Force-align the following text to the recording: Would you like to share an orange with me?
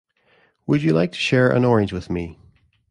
Would 0.65 0.81
you 0.81 0.93
like 0.93 1.11
to 1.11 1.17
share 1.19 1.51
an 1.51 1.63
orange 1.63 1.93
with 1.93 2.09
me? 2.09 2.39